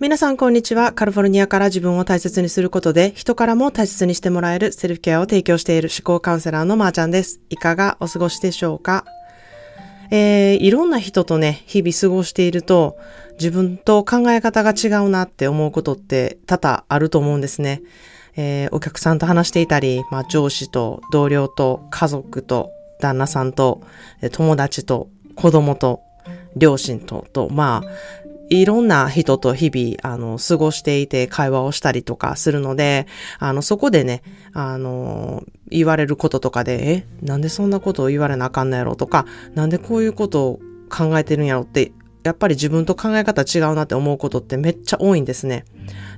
[0.00, 0.92] 皆さんこんにちは。
[0.92, 7.40] カリフォルニアから自分を大切にすることで人からも大切にしてもらえるセルフケアを提供している思考カウンセラーのまーちゃんです。
[7.50, 9.04] いかがお過ごしでしょうか？
[10.12, 12.96] えー、いろんな人とね、日々過ごしていると
[13.40, 17.82] 自分と考え方が違うなって思うことって多々あると思うんですね。
[18.36, 23.82] えー、お客さんと話していたり、まあ、上司と同僚と家族と旦那さんと
[24.30, 26.02] 友達と子供と
[26.56, 33.06] 両親と、と、まあ、いろんな人と日々、あの、過ごしていて会話をしたりとかするので、
[33.38, 41.92] あの、そこでね、あの、言われることとかで、え、なんでそんなことを言われなあかんのやろとか、なんでこういうことを考えてるんやろって、
[42.24, 45.64] やっぱり自分と考え方違うなって思うことってめっちゃ多いんですね。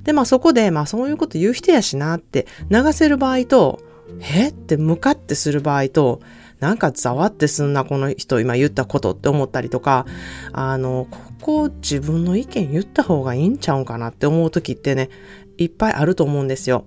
[0.03, 3.79] で、まあそこで、まあそういうこと言う人やしなって流せる場合と、
[4.19, 4.49] え？
[4.49, 6.21] って向かってする場合と、
[6.59, 10.05] なんかざわってすんな、この人今言ったことって思ったりとか、
[10.53, 15.09] あの、ここ自分の意見言った方がいいんちゃうんかなって思う時ってね、
[15.57, 16.85] いっぱいあると思うんですよ。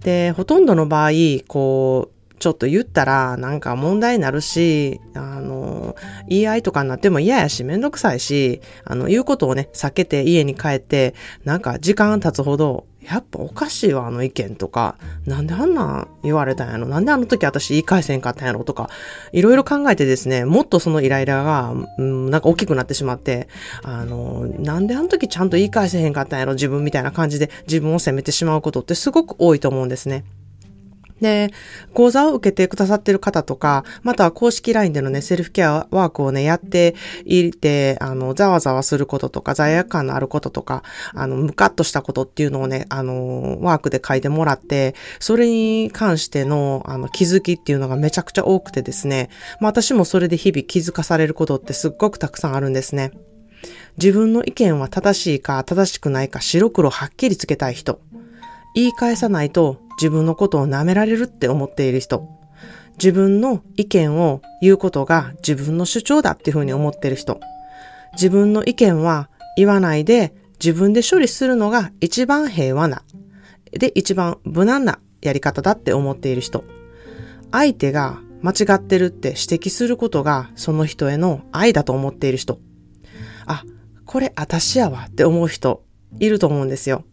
[0.00, 1.10] で、ほとんどの場合、
[1.46, 2.13] こう、
[2.44, 5.96] ちょっと言ったらなんか問題になるし、あの、
[6.28, 14.96] 言い合いとかになっても嫌やし、めんどくさいし、あの、言うことをね、避けて家に帰って、なんか時間経つほど、やっぱおかしいわ、あの意見とか。
[15.24, 16.86] なんであんなん言われたんやろ？
[16.86, 18.62] なんであの時私言い返せんかったんやろ？
[18.62, 18.90] とか、
[19.32, 23.48] いろいろ考えてですね、もっとそのイライラが、うん、なんか大きくなってしまって、
[23.82, 26.52] あの、なんであの時ちゃんと言い返せへんかったんやろ？
[26.52, 30.24] 自分みたいな感じで自分を責めてしまうことってすごく多いと思うんですね。
[31.24, 31.48] で、
[31.94, 36.94] 講座を受けてくださってる方とか、または公式 LINE でのね、セルフケアワークをね、やって
[37.24, 40.82] いて、あの、ざわざわすることとか、罪悪感のあることとか、
[41.14, 53.12] あの、ムカッとしたことっていうのをね、あの、ワークで書いてもらって、それに関しての、あの、気づきっていうのがめちゃくちゃ多くてですね、まあ私もそれで日々気づかされることってすっごくたくさんあるんですね。
[53.96, 58.00] 自分の意見は正しいか正しくないか白黒はっきりつけたい人。
[58.74, 62.28] 言い返さないと自分のことを舐められるって思っている人。
[62.98, 67.40] 自分の意見を言うことが自分の主張だっていうふうに思っている人。
[68.12, 73.02] 自分の意見は言わないで自分で処理するのが一番平和な、
[73.72, 76.64] で一番無難なやり方だって思っている人。
[77.50, 82.58] 相手が間違ってるって指摘することがその人への愛だと思っている人。
[83.46, 83.64] あ、
[84.04, 85.84] これ私やわって思う人
[86.20, 87.04] いると思うんですよ。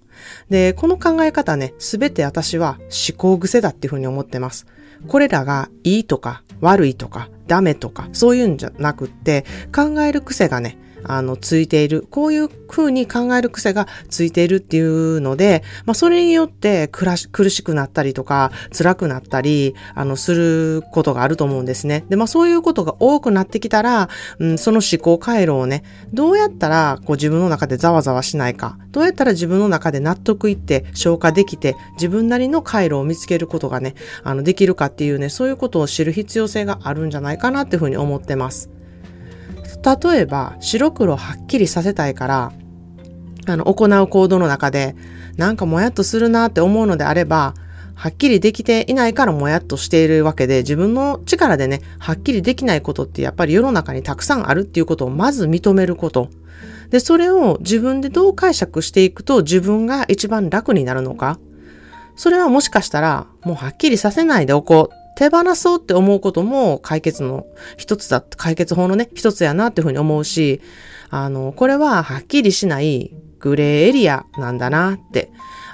[0.49, 4.65] で、この考え方ね、すべて私は思考癖だっていうふうに思ってます。
[5.07, 9.45] これらがいいとか悪いとかダメとかそういうんじゃなくって
[9.75, 12.07] 考える癖がね、あの、ついている。
[12.09, 22.05] こういう風に考える癖がついているっていうので、まあ、それによって苦しくなったりとか、辛くなったり、あの、することがあると思うんですね。
[22.09, 38.69] で、まあ、そういうことが多くなってきたら、うん、その思考回路をね、どうやったら、こう自分の中でざわざわしないか、どうやったら自分の中で納得いって消化できて、自分なりの回路を見つけることがね、あの、できるかっていうね、そういうことを知る必要性があるんじゃないかなっていうふうに思ってます。
[39.83, 42.51] 例えば、白黒はっきりさせたいから、
[43.47, 44.95] あの、行う行動の中で、
[45.37, 47.55] なんかもやっとするなって思うのであれば、
[47.95, 56.29] はっきりできていないからもやっとしているわけで、自分の力でね、はっきりできないことってやっぱり世の中にたくさんあるっていうことをまず認めること。
[56.89, 61.39] で、それを自分でどう解釈していくと自分が一番楽になるのか。
[62.15, 67.45] それはもしかしたら、もうはっきりさせないでおこう手放そうって思うことも解決の
[67.77, 70.61] 一つだ、解決法のね、一つやなっていうふうに思うし、
[71.09, 75.29] あの、これははっきりしないグレーエリアなんだなって、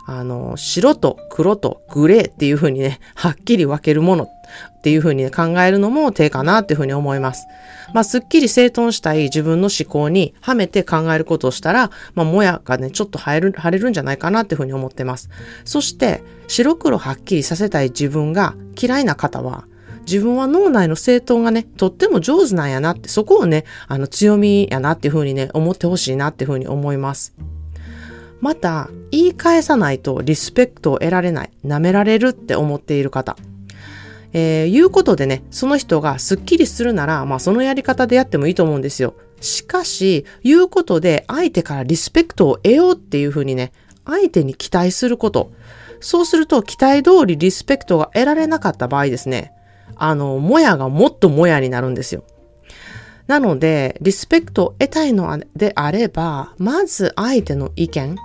[0.09, 7.45] あの、白と黒とグレーっていうふうにね、はっきり分けるものっていうふうに、ね、考えるのも手かなっていうふうに思います。
[7.93, 15.29] まあ、すっきり整頓したい自分の思考にはめて考えることをしたら、まあ、もやがね、ちょっと晴れる、晴れるんじゃないかなっていうふうに思ってます。
[15.65, 19.65] そして、白黒はっきりさせたい自分が嫌いな方は、
[20.05, 27.35] 自分は脳内の整頓がね、とっても上手なんやなって、そこをね、あの強みやなっていうふうにね、思ってほしいなっていうふうに思います。
[28.41, 33.35] また、言い返さないとリスペクトを得られない、舐められるって思っている方。
[34.33, 39.15] えー、言うことでね、その人がスッキリするなら、まあそのやり方でやってもいいと思うんですよ。
[39.41, 43.71] しかし、言うことで相手からリスペクトを得ようっていうふうにね、
[44.05, 45.51] 相手に期待すること。
[45.99, 49.51] そうすると、期待通りリスペクトが得られなかった場合ですね、
[49.95, 52.23] あの、もやがもっともやになるんですよ。
[53.27, 58.15] なので、リスペクトを得たいのであれば、まず相手の意見、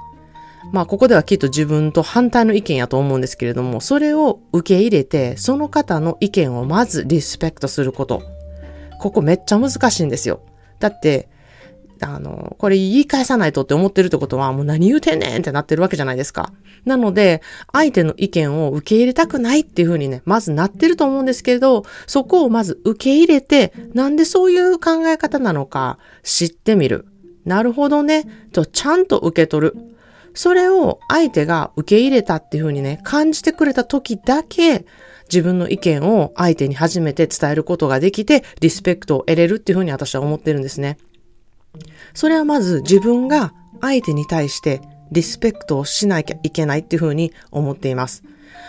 [0.70, 8.23] まあ、ここではきっと自分と反対の意見やと思うんですけれども、それを受け入れて、その方の意見をまずリスペクトすること。
[9.00, 10.43] ここめっちゃ難しいんですよ。
[10.79, 11.29] だって、
[12.00, 16.53] あの、これ言い返さないとって思ってるってことは、もう何言うてんねんってなってるわけじゃないですか。
[16.85, 17.43] なので、
[17.73, 27.06] 相手の意見を受け入れたくないっていうふうにね、まずなってると思うんですけれど、そこをまず受け入れて、なんでそういう考え方なのか知ってみる。
[27.44, 28.25] なるほどね。
[28.53, 29.76] と、ちゃんと受け取る。
[30.34, 34.84] それを相手が受け入れたっていうふうにね、感じてくれた時だけ、
[35.25, 40.99] 自分の意見を相手に初めて伝えることができて、リスペクトを得れるっていうふうに私は思ってるんですね。
[42.14, 44.81] それはまず自分が相手に対して
[45.11, 48.23] リスペクトをしなきゃいけないっていうふうに思っています。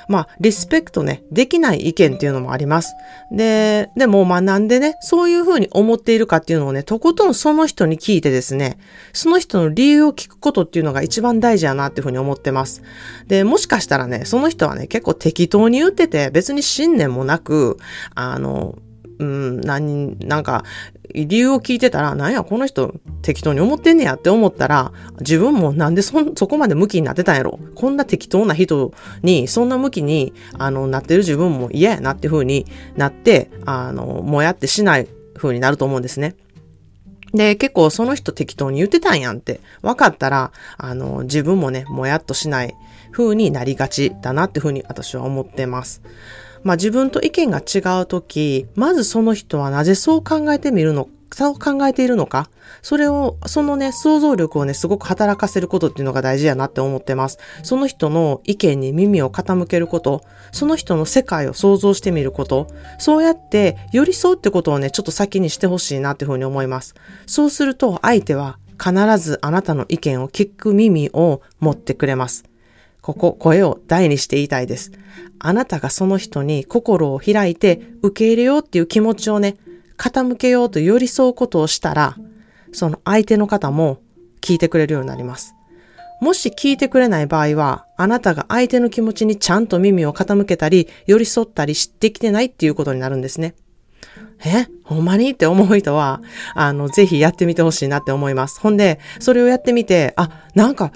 [0.08, 2.94] まあ、リスペクトね、できない意見っていうのもあります。
[3.32, 8.78] で、でも、まあなんでね、そういうふうに思っているかっていうのをね、とことんその人に聞いてですね、
[9.14, 12.84] その人の理由を聞くことっていうのが一番大事やなっていうふうに思ってます。
[13.28, 17.78] で、もしかしたらね、その人はね、結構適当に言ってて、別に信念もなく、
[18.16, 18.76] あの、
[19.24, 20.64] うん、何、なんか、
[21.14, 27.60] 理由を聞いてたら、なんや、この人適当に思ってんねやって思ったら、自分もなんでそ、そこまで向きになってたんやろ。
[27.76, 32.66] こんな適当な人に、そんな向きに、あの、なってる自分も嫌やなっていう風に
[32.98, 36.36] なって、あの、もやってしない風になると思うんですね。
[37.34, 42.76] で、結構その人適当に言ってたんやんって分かったら、あの、自分もね、もやっとしない
[43.12, 46.02] 風になりがちだなっていう風に私は思ってます。
[46.64, 52.50] まあ自分と意見が違うとき、まずその人はなぜそう考えてみるのそう考えているのか
[52.84, 57.40] それを、そのね、想像力をね、すごく働かせることっていうのが大事やなって思ってます。
[57.64, 60.22] その人の意見に耳を傾けること、
[60.52, 62.68] その人の世界を想像してみること、
[63.00, 66.94] そうやって寄り添うってことをね、ちょっと先にしてほしいなっていうふうに思います。
[67.26, 72.44] そうすると相手は必ずあなたの意見を聞く耳を持ってくれます。
[73.04, 74.92] ここ、声を大にして言いたいです。
[75.38, 79.58] あなたがその人に心を開いて受け入れようっていう気持ちをね、
[79.98, 82.16] 傾けようと寄り添うことをしたら、
[82.72, 84.00] その相手の方も
[84.42, 85.54] 聞いてくれるようになります。
[86.22, 93.56] もし聞いてくれない場合は、あなたが相手の気持ちにちゃんと耳を傾けたり、寄り添ったりしてきてないっていうことになるんですね。
[94.46, 94.68] え？
[94.84, 95.32] ほんまに？
[95.32, 96.22] って思う人は、
[96.56, 98.62] あの、ぜひやってみてほしいなって思います。
[98.62, 100.94] ほんで、それをやってみて、あ、なんか、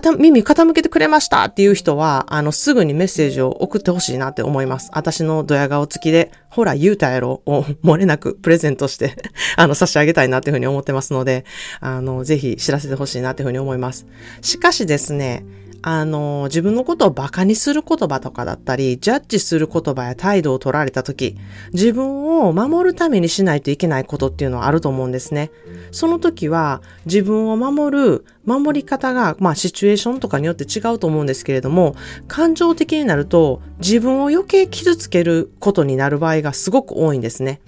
[0.00, 4.90] 耳傾けてくれましたっていう人は、あの、すぐにメッセージを送ってほしいなって思います。
[4.92, 9.14] 私のドヤ顔付きで、ほら、言うたやろを漏れなくプレゼントして
[9.56, 11.44] あの、差し上げたいなっていうふうに思ってますので、
[11.80, 14.06] あの、ぜひ知らせてほしいなっていうふうに思います。
[14.40, 15.44] しかしですね、
[15.84, 21.36] あの、自分のことを馬鹿にする言葉とかだったり、ジャッジする言葉や態度を取られた時、
[21.72, 25.50] 自分を守るためにしないといけないことっていうのはあると思うんですね。
[25.90, 31.96] その時は、自分を守る、守り方が、まあ、シチュエーションとかによって違うと思うんですけれども、
[32.28, 37.60] 感情的になると、自分を余計傷つけることになる場合がすごく多いんですね。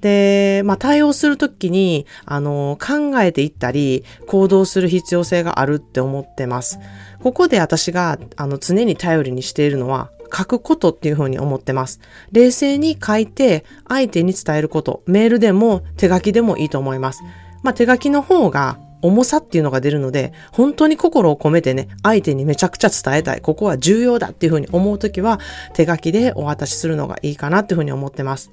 [0.00, 6.78] で、まあ、対応するときに、あの、考えていったり、行動する必要性があるって思ってます。
[7.26, 11.98] ここで私が、あの、常に頼りにしているのは、書くことっていうふうに思ってます。
[12.30, 17.24] 冷静に書いて、相手に伝えること、メールでも手書きでもいいと思います。
[17.64, 23.40] まあ、手書きの方が重さっていうのが出るので、本当に心を込めてね、相手にめちゃくちゃ伝えたい。
[23.40, 25.40] ここは重要だっていうふうに思うときは、
[25.74, 28.52] 手書きでお渡しするのがいいかなっていうふうに思ってます。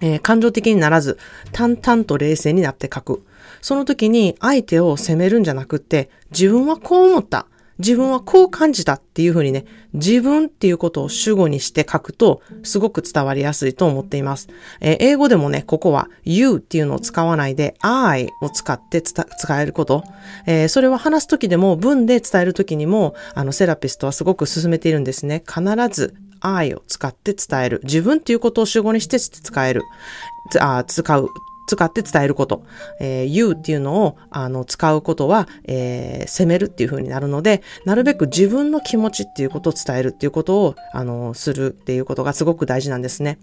[0.00, 1.16] えー、感情的にならず、
[1.52, 3.22] 淡々と冷静になって書く。
[3.62, 7.46] その時に相手を責めるんじゃなくって、自分はこう思った。
[7.78, 14.48] 自分はこう感じたっていうふうにね、自分っていうことを主語にして書くと、すごく伝わりやすいと思っています。
[14.80, 19.24] えー、英語でもね、ここは you っていうのを使わないで I を使って使
[19.60, 20.04] えること。
[20.46, 25.42] えー、それは話すときでも文で伝えるときにも、あの、セラピストはすごく進めているんですね。
[25.46, 27.80] 必ず I を使って伝える。
[27.84, 29.82] 自分っていうことを主語にして使える。
[30.60, 31.28] あ使う。
[31.66, 32.64] 使って伝えること。
[33.00, 43.38] えー、you っていうのを、あの、使うことは、えー、責めるっていう風になるので、なるべく自分の気持ちっていうことを伝えるっていうことを、あの、するっていうことがすごく大事なんですね。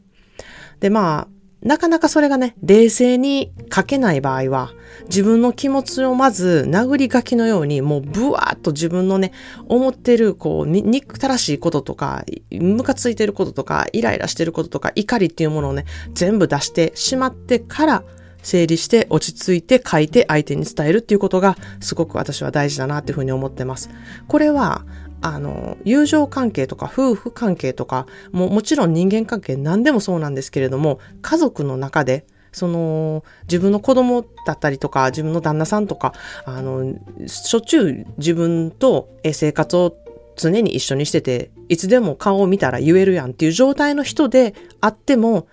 [0.79, 4.71] で、まあ、なかなかそれがね、冷静に書けない場合は、
[5.05, 9.31] 自分の気持ちをまず殴り書きのように、もうブワーっと自分のね、
[9.67, 18.03] 思ってる、こう、憎たらしいこととか、ムカついてることとか、イライラしてることとか、怒りっていうものをね、全部出してしまってから、
[18.43, 23.89] 整理して落ち着いて書いて相手に伝えるっていうことがすごく私は大事だなっていうふうに思ってます。
[24.27, 24.83] これは
[25.21, 36.13] あの、友情関係とか夫婦関係とか、ももちろん人間関係何でもそうなんですけれども、家族の中で、その、自分の子供だったりとか、自分の旦那さんとか、
[36.45, 36.95] あの、
[37.27, 39.95] しょっちゅう自分と生活を
[40.35, 45.47] 常に一緒にしてて、いつでも顔を見たら言えるやんっていう状態の人であっても、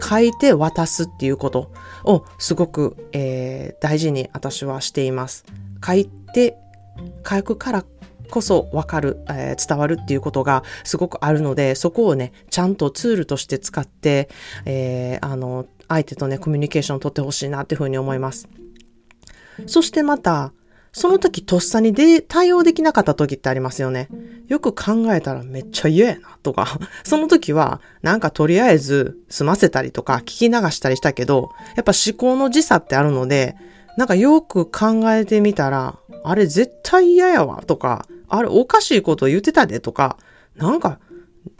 [0.00, 1.72] 書いて渡すっていうこと
[2.04, 5.44] をすごく、えー、大事に私はしています。
[5.84, 6.56] 書いて、
[7.28, 7.84] 書くから
[8.32, 14.28] こそわかる、えー、伝わるっていうことがすごくあるので、そこをね、ちゃんとツールとして使って、
[14.64, 18.48] えー、あの、相手とね、コミュニケーションを取ってほしいなっていうふうに思います。
[19.66, 20.52] そしてまた、
[20.92, 24.08] その時とっさにで対応できなかった時ってありますよね。
[24.48, 33.56] よく考えたらめっちゃ嫌やなとか、 その時はなんかとりあえず済ませたりとか聞き流したりしたけど、やっぱ思考の時差ってあるので、
[33.96, 40.16] なんかよく考えてみたら、あれ絶対嫌やわとか、あれおかしいこと言ってたでとか、
[40.56, 40.98] なんか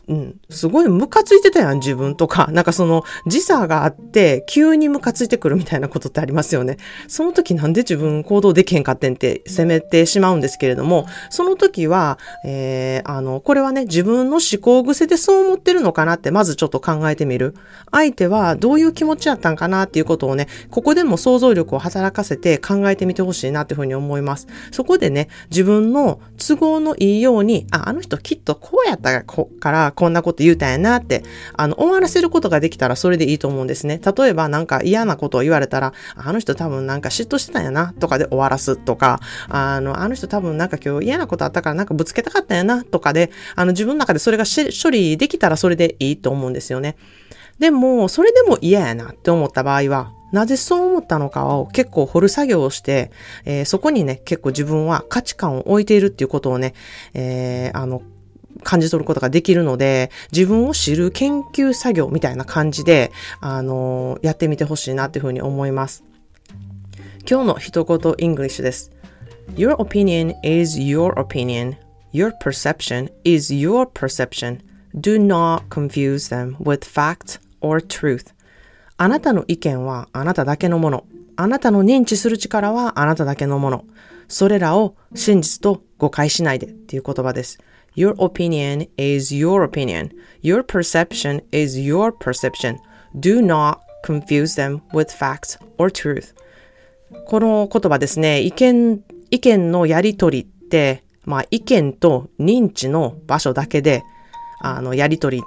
[0.08, 2.48] うん、すごいムカついてたやん、自分とか。
[2.52, 6.76] なんかその時差があって、急にムカついてくるみたいなことってありますよね。
[7.06, 17.54] その時なんで自分行動できへんかってんって責めてしまうんですけれども、その時は、えー、あの、これはね、自分の思考癖でそう思ってるのかなって、まずちょっと考えてみる。
[17.92, 24.48] 相手はどういう気持ちやったんかなっていうことをね、ここでも想像力を働かせて考えてみてほしいなっていうふうに思います。
[24.72, 31.24] そこでね、自分の都合のいいように、あ、あの人きっとこうやったから、こんなこと言うたんやなって、
[31.56, 34.00] あの、終わらせることができたらそれでいいと思うんですね。
[34.16, 46.96] 例えばなんか嫌なことを言われたら、あの人多分なんか嫉妬してたんやなとかで終わらすとか、あの、あの人多分なんか今日嫌なことあったからなんかぶつけたかったんやなとかで、あの、自分の中でそれが処理できたらそれでいいと思うんですよね。
[47.58, 53.12] でも、それでも嫌やなって思った場合は、なぜそう思ったのかを結構掘る作業をして、
[53.44, 56.74] えー、そこにね、結構自分は価値観を置いているっていうことをね、
[57.12, 58.02] えー、あの、
[58.62, 66.04] 感じ取ることができるので、自分を知る研究作業みたいな感じで、あのやってみてほしいなっていうふうに思います。
[67.28, 68.90] 今日の一言 English です。
[69.56, 71.76] Your opinion is your opinion.
[72.12, 74.60] Your perception is your perception.
[74.94, 78.32] Do not confuse them with fact or truth.
[78.96, 81.04] あなたの意見はあなただけのもの。
[81.36, 83.84] あなたの認知する力はあなただけのもの。
[84.28, 87.58] それらを真実と誤解しないでっていう言葉です。
[87.94, 90.10] Your opinion is your opinion.
[90.42, 92.78] Your perception is your perception.
[93.18, 96.34] Do not confuse them with facts or truth.
[97.26, 104.02] この言葉ですね、意見、意見のやりとりって、まあ意見と認知の場所だけで、
[104.60, 105.42] あの、やりとり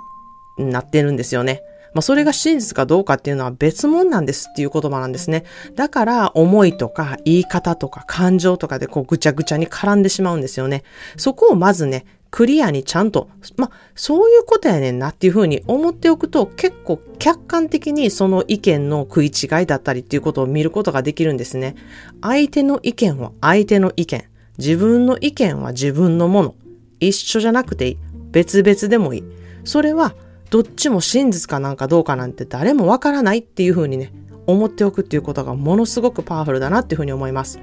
[0.57, 1.61] になってるんですよね。
[1.95, 5.45] まあ、それが真実かどうかっていうのは別物なんですっていう言葉なんですね。
[5.75, 10.83] だから、思いとか言い方とか感情とかでこうぐちゃぐちゃに絡んでしまうんですよね。
[11.15, 21.75] そこをまずね、クリアにちゃんと、ま、そういうことやねんなっていうふうに思っておくと、結構客観的にその意見の食い違いだったりっていうことを見ることができるんですね。
[22.21, 24.25] 相手の意見は相手の意見。
[24.57, 26.55] 自分の意見は自分のもの。
[26.99, 27.97] 一緒じゃなくていい。
[28.31, 29.23] 別々でもいい。
[29.63, 30.13] それは、
[30.49, 34.11] どっちも真実かなんかどうかなんて誰もわからないっていうふうにね、
[34.47, 37.59] 思っておくっていうことがものすごくパワフルだなっていうふうに思います。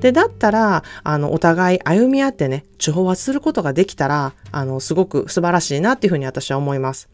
[0.00, 7.08] で、だったら、あの、お互い歩み合ってね、調和することができたら、あの、すごく素晴らしいなっていうふうに私は思います。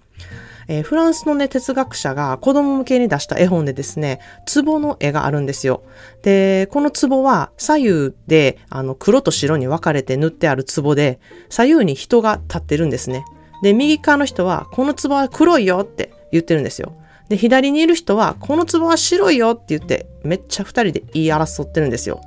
[0.69, 4.21] えー、フランスのね、哲学者が子供向けに出した絵本でですね、
[4.53, 5.83] 壺の絵があるんですよ。
[6.23, 13.25] で、この壺は左右で、あの、黒と白に分かれて塗ってある壺で、左右に人が立ってるんですね。
[13.63, 16.95] で、右側の人は、この壺は黒いよって言ってるんですよ。
[17.33, 22.21] で、左にいる人は、この壺は白いよって言って、めっちゃ二人で言い争ってるんですよ。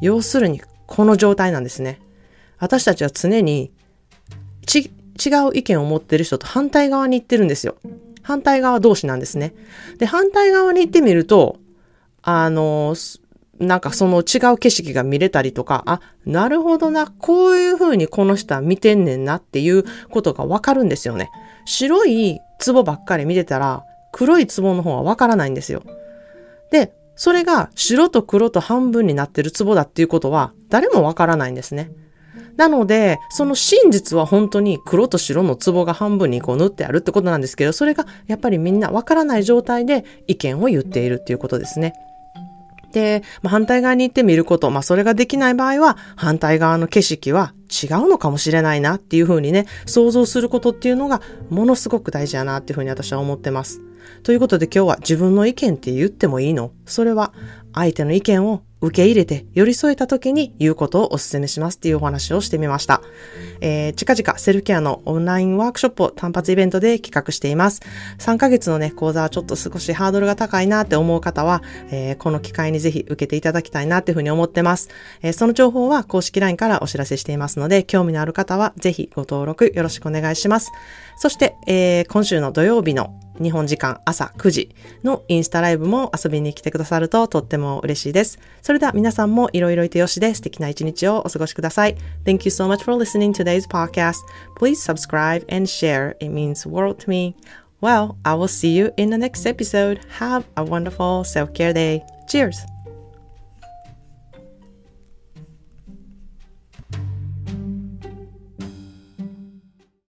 [0.00, 2.00] 要するに、この状態なんですね。
[2.58, 3.70] 私たちは常に、
[4.64, 4.90] ち、
[5.22, 7.76] 違う意見を持ってる人と反対側に行ってるんですよ。
[8.22, 9.52] 反対側同士なんですね。
[9.98, 11.58] で、反対側に行ってみると、
[12.22, 12.96] あの、
[13.58, 21.30] なんかその違う景色が見れたりとか、あ、なるほどな、こういう風にこの人は見てんねんなっていうことがわかるんですよね。
[21.66, 25.82] 白い壺ばっかり見てたら、黒い壺の方はわからないんですよ。
[26.70, 31.90] で、それが白と黒と半分になってる壺だっていうことは誰もわからないんですね。
[32.56, 41.94] なので、その真実は本当に黒と白の壺が半分にこう塗ってあるってことなんですけど、それがやっぱりみんなわからない状態で意見を言っているっていうことですね。
[42.92, 47.52] で、まあ、反対側に行ってみること、まあ、それができない場合は、反対側の景色は
[47.82, 53.80] 違うのかもしれないなっていうふうにね、想像することっていうのが、ものすごく大事やなっていうふうに私は思ってます。
[54.22, 56.72] ということで今日は自分の意見って言ってもいいの？
[56.84, 57.32] それは
[57.72, 63.02] 相手の意見を受け入れて寄り添えた時に言うことをお勧めしますっていうお話をしてみました。
[63.60, 67.82] えー、近々セルフケアのオンラインワークショップを単発イベントで企画しています。
[68.18, 74.88] 3ヶ月のね、講座はちょっと少しハードルが高いなって思う方は、えー、この機会にぜひ受けていただきたいなっていうふうに思ってます。
[75.22, 80.70] えー、その情報は公式 LINE からお知らせしていますので、興味のある方はぜひご登録よろしくお願いします。
[81.16, 88.38] そして、えー、今週の土曜日の日本時間朝9時のインスタライブも遊びに来てくださるととっても嬉しいです。
[88.62, 91.96] それでは皆さんもいろいろいてよしで素敵な一日をお過ごしください。
[92.24, 94.16] Thank you so much for listening to today's podcast.
[94.56, 96.16] Please subscribe and share.
[96.18, 97.34] It means world to me.
[97.80, 100.00] Well, I will see you in the next episode.
[100.18, 102.02] Have a wonderful self-care day.
[102.28, 102.73] Cheers!